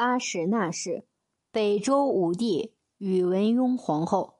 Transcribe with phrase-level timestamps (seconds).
[0.00, 1.04] 阿史那氏，
[1.52, 4.36] 北周武帝宇文邕皇后。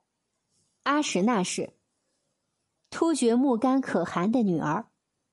[0.85, 1.75] 阿史那氏，
[2.89, 4.87] 突厥木干可汗的女儿，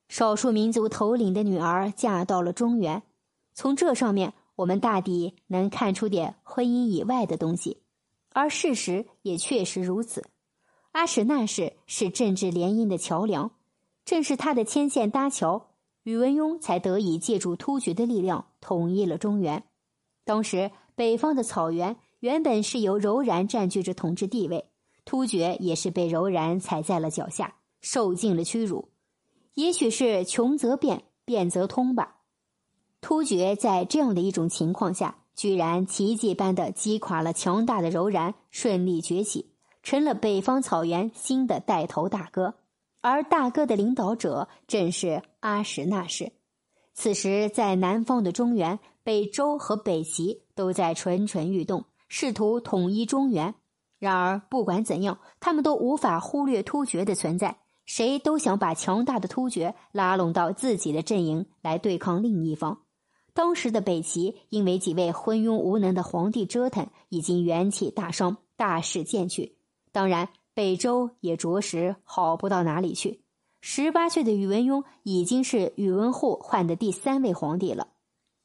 [0.09, 3.03] 少数民族头领的女儿，嫁到了中原。
[3.53, 7.82] 从这上面，我们大抵能看出点婚姻以外的东西，
[8.34, 10.25] 而事实也确实如此。
[10.91, 13.52] 阿史那氏是政治联姻的桥梁，
[14.04, 15.70] 正是他的牵线搭桥，
[16.04, 19.64] 宇文邕才得以借助突厥的力量统一了中原。
[20.28, 24.66] 当时北方的草原原本是由柔然占据着统治地位，
[25.05, 28.90] 突厥也是被柔然踩在了脚下，受尽了屈辱。
[29.54, 32.18] 也许是穷则变，变则通吧。
[32.99, 42.55] 突厥在这样的一种情况下，居然奇迹般的击垮了强大的柔然，顺利崛起，成了北方草原新的带头大哥。
[42.99, 46.34] 而大哥的领导者正是阿史那氏。
[46.94, 48.77] 此时，在南方的中原。
[49.07, 53.55] 北周和北齐都在蠢蠢欲动，试图统一中原。
[53.99, 57.59] 然而，不管怎样，他们都无法忽略突厥的存在。
[57.85, 62.82] 谁都想把强大的突厥拉拢到自己的阵营来对抗另一方。
[63.34, 69.56] 当时的北齐因为几位昏庸无能的皇帝折腾，已经元气大伤，大势渐去。
[69.94, 73.22] 当然，北周也着实好不到哪里去。
[73.62, 77.88] 十八岁的宇文邕已经是宇文护换的第三位皇帝了。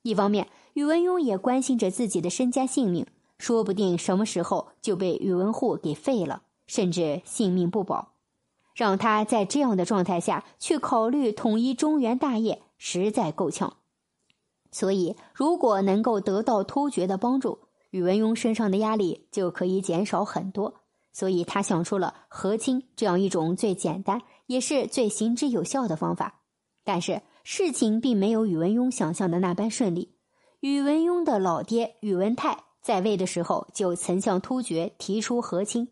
[0.02, 3.06] 一方面，宇文邕也关心着自己的身家性命，
[3.38, 8.14] 说不定什么时候就被宇文护给废了，甚至性命不保。
[8.74, 13.76] 让他在这样的状态下去考虑统一中原大业，实在够呛。
[14.72, 20.80] 所以，如果能够得到突厥的帮助，宇文邕身上的压力就可以减少很多。
[21.12, 26.40] 所以他想出了和亲这样一种最简单也是最行之有效的方法。
[26.82, 27.22] 但是。
[27.44, 30.14] 事情并没有宇文邕想象的那般顺利。
[30.60, 35.88] 宇文邕的老爹宇文泰在位的时候就曾向突厥提出和亲，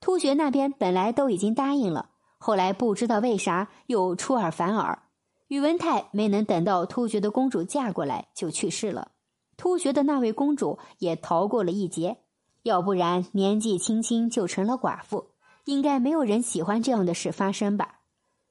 [0.00, 5.02] 突厥那边本来都已经答应了，后来不知道为啥又出尔反尔。
[5.48, 9.12] 宇文泰没能等到突厥的公主嫁过来就去世了，
[9.56, 12.18] 突厥的那位公主也逃过了一劫，
[12.62, 15.30] 要不然年纪轻轻就成了寡妇，
[15.64, 18.00] 应该没有人喜欢这样的事发生吧？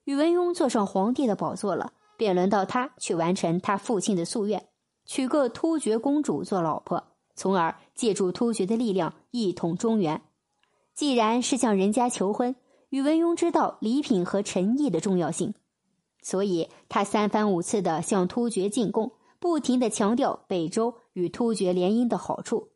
[0.06, 1.94] 宇文邕坐上皇帝的宝座了。
[2.20, 4.68] 便轮到他去完成他父亲的夙愿，
[5.06, 7.02] 娶个突厥公主做老婆，
[7.34, 10.22] 从而借助突厥的力量一统中原。
[10.94, 12.58] 既然是向人家求婚，
[12.90, 15.54] 宇文邕知道礼品和诚意的重要性，
[16.22, 22.68] 所以他三番五次的向突厥进贡，不停的强调北周与突厥联姻的好处。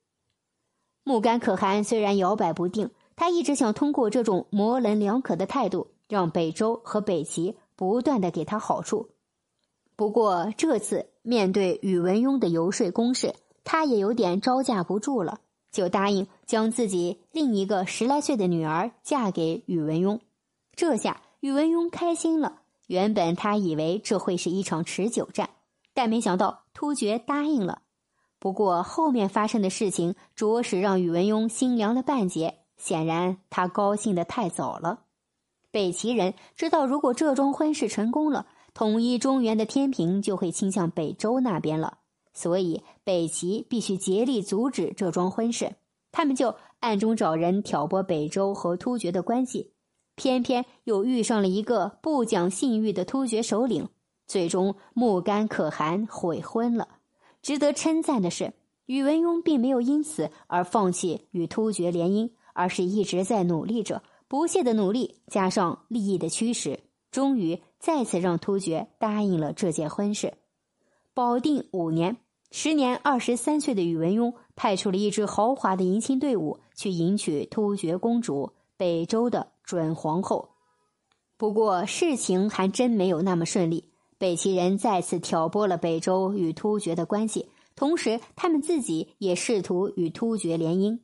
[1.03, 9.09] 木干可汗虽然摇摆不定，他一直想通过这种模棱两可的态度，让北周和北齐不断的给他好处。
[9.96, 15.40] 不过这次面对宇文邕的游说攻势，他也有点招架不住了，
[15.72, 20.20] 就答应将自己另一个十来岁的女儿嫁给宇文邕。
[20.76, 22.62] 这下宇文邕开心了。
[22.88, 25.52] 原本他以为这会是一场持久战，
[25.94, 27.84] 但没想到突厥答应了。
[28.40, 32.56] 不过后面发生的事情着实让宇文邕心凉了半截。
[32.76, 35.02] 显然他高兴的太早了。
[35.72, 38.48] 北齐人知道，如果这桩婚事成功了。
[38.73, 42.00] 统一中原的天平就会倾向北周那边了，
[42.34, 45.75] 所以北齐必须竭力阻止这桩婚事。
[46.11, 49.73] 他们就暗中找人挑拨北周和突厥的关系，
[50.16, 53.89] 偏偏又遇上了一个不讲信誉的突厥首领，
[54.28, 56.88] 最终木干可汗悔婚了。
[57.44, 58.53] 值得称赞的是，
[58.88, 66.79] 宇文邕并没有因此而放弃与突厥联姻，而是一直在努力着，不懈的努力加上利益的驱使，
[67.11, 67.61] 终于。
[67.84, 70.36] 再次让突厥答应了这件婚事。
[71.14, 72.16] 保定五年，
[72.50, 80.52] 时年二十三岁的宇文邕派出了一支豪华的迎亲队伍去迎娶突厥公主北周的准皇后。
[81.36, 91.00] 不过事情还真没有那么顺利，北齐人再次挑拨了北周与突厥的关系，同时他们自己也试图与突厥联姻。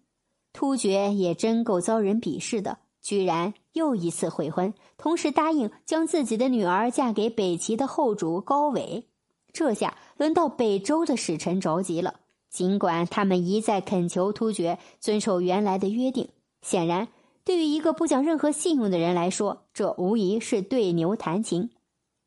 [0.54, 2.78] 突厥也真够遭人鄙视的。
[3.02, 9.08] 居然又一次悔婚，同时答应将自己的女儿嫁给北齐的后主高纬。
[9.52, 12.20] 这下轮到北周的使臣着急了。
[12.50, 16.30] 尽管他们一再恳求突厥遵守原来的约定，
[16.64, 17.08] 显然
[17.44, 21.70] 对于一个不讲任何信用的人来说，这无疑是对牛弹琴。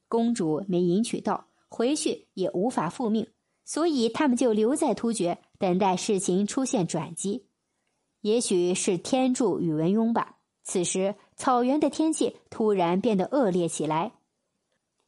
[0.09, 3.27] 公主没迎娶到，回去也无法复命，
[3.65, 7.47] 所以他们就留在突厥，等待事情出现转机。
[8.21, 10.37] 也许是天助宇文邕吧。
[10.65, 14.13] 此时，草原的天气突然变得恶劣起来，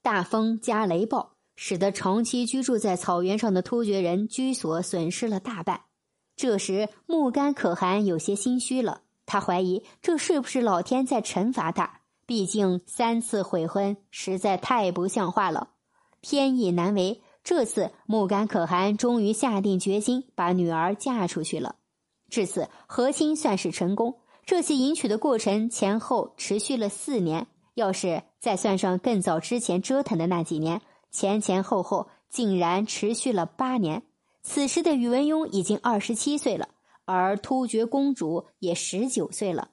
[0.03, 5.83] 大风加雷暴，使得长期居住在草原上的突厥人居所损失了大半。
[6.37, 12.01] 这时，木干可汗有些心虚了，他怀疑这是不是老天在惩罚他？
[12.27, 15.71] 毕竟三次悔婚实在太不像话了。
[16.21, 21.77] 天意难违，这次木干可汗终于下定决心把女儿嫁出去了。
[22.29, 24.19] 至此，和亲算是成功。
[24.47, 34.03] 这起迎娶的过程前后持续了四年，要是再算上更早之前折腾的那几年，前前后后竟然持续了八年。
[34.43, 36.69] 此时的宇文邕已经二十七岁了，
[37.07, 39.71] 而突厥公主也十九岁了。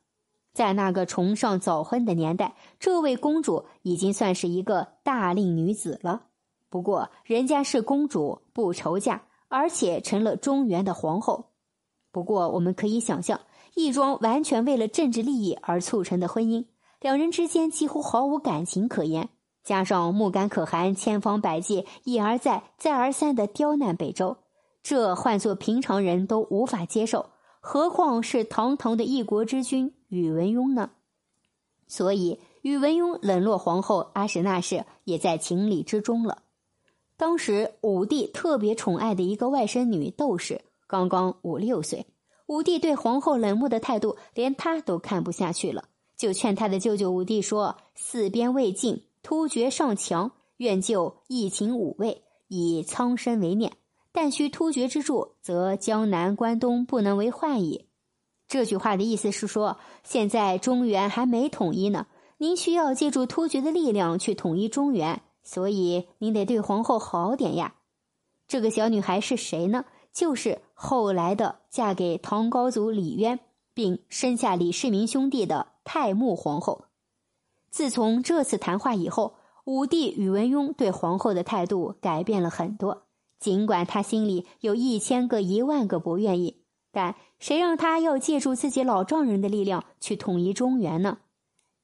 [0.53, 6.23] 在那个崇尚早婚的年代，这位公主已经算是一个大龄女子了。
[6.69, 11.51] 不过，人家是公主，不愁嫁，而且成了中原的皇后。
[12.13, 13.39] 不过，我们可以想象，
[13.75, 16.65] 一桩完全为了政治利益而促成的婚姻，
[16.99, 19.29] 两人之间几乎毫无感情可言。
[19.63, 24.37] 加上木干可汗千方百计、一而再、再而三的刁难北周，
[24.81, 27.29] 这换做平常人都无法接受，
[27.59, 30.89] 何况是堂堂的一国之君宇文邕呢？
[31.87, 36.39] 所以，宇文邕冷落皇后阿史那氏也在情理之中了。
[37.15, 40.61] 当时，武帝特别宠爱的一个外甥女窦氏。
[40.87, 42.07] 刚刚五六岁，
[42.51, 45.85] 武帝对皇后冷漠的态度，连他都看不下去了，
[46.17, 53.71] 就劝他的舅舅武帝说：“四边未尽，突厥尚强，愿就义勤五位，以苍生为念。
[54.11, 57.87] 但需突厥之助，则江南、关东不能为患矣。”
[58.49, 62.07] 这句话的意思是说，现在中原还没统一呢，
[62.37, 67.75] 您需要借助突厥的力量去统一中原，所以您得对皇后好点呀。
[68.45, 69.85] 这个小女孩是谁呢？
[70.11, 73.39] 就是后来的嫁给唐高祖李渊，
[73.75, 76.85] 并生下李世民兄弟的太穆皇后。
[77.69, 79.35] 自从这次谈话以后，
[79.65, 83.03] 武帝宇文邕对皇后的态度改变了很多。
[83.39, 91.19] 尽管他心里有一千个一万个不愿意，但谁让他要借助自己老丈人的力量去统一中原呢？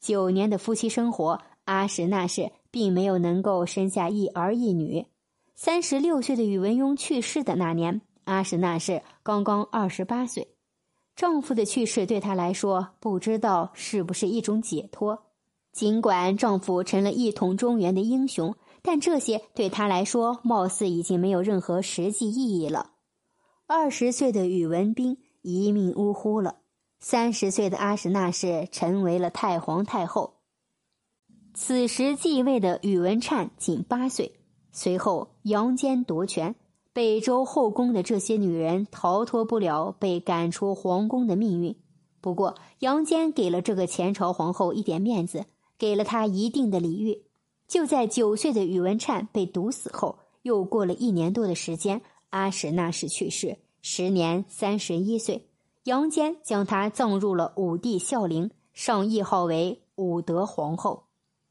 [0.02, 5.06] 九年的夫妻生活，阿史那氏并没有能够生下一儿一女。
[5.54, 8.02] 三十六岁的宇文邕去世的那年。
[8.28, 10.50] 阿史那氏刚刚二十八岁，
[11.16, 15.24] 丈夫的去世对她来说，不知道是不是一种解脱。
[15.72, 22.92] 尽管丈夫成了一统中原的英雄，但这些对她来说，貌似已经没有任何实际意义了。
[23.66, 26.58] 二十岁的宇文斌一命呜呼了，
[27.00, 30.42] 三十岁的阿史那氏成为了太皇太后。
[31.54, 34.34] 此时继位的宇文粲仅八岁，
[34.74, 36.54] 随后杨坚夺权。
[36.98, 41.76] 北周后宫的这些女人逃脱不了被赶出皇宫的命运。
[42.22, 45.46] 不过，杨坚给了这个前朝皇后一点面子，
[45.78, 47.22] 给了她一定的礼遇。
[47.68, 52.02] 就在九岁的宇文粲被毒死后，又过了一年多的时间，
[52.32, 55.52] 阿史那氏去世，时年三十一岁。
[55.84, 61.04] 杨坚将她葬入了武帝孝陵，上谥号为武德皇后。